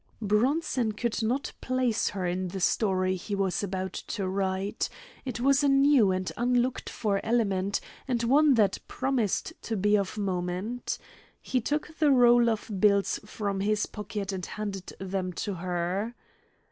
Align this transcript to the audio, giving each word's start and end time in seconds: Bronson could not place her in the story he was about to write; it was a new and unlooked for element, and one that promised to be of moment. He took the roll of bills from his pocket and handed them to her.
Bronson 0.19 0.93
could 0.93 1.21
not 1.21 1.53
place 1.61 2.09
her 2.09 2.25
in 2.25 2.47
the 2.47 2.59
story 2.59 3.15
he 3.15 3.35
was 3.35 3.61
about 3.61 3.93
to 3.93 4.27
write; 4.27 4.89
it 5.25 5.39
was 5.39 5.63
a 5.63 5.67
new 5.69 6.09
and 6.11 6.31
unlooked 6.37 6.89
for 6.89 7.23
element, 7.23 7.79
and 8.07 8.23
one 8.23 8.55
that 8.55 8.79
promised 8.87 9.53
to 9.61 9.77
be 9.77 9.95
of 9.95 10.17
moment. 10.17 10.97
He 11.39 11.61
took 11.61 11.99
the 11.99 12.09
roll 12.09 12.49
of 12.49 12.71
bills 12.79 13.19
from 13.27 13.59
his 13.59 13.85
pocket 13.85 14.31
and 14.31 14.43
handed 14.43 14.91
them 14.99 15.33
to 15.33 15.53
her. 15.53 16.15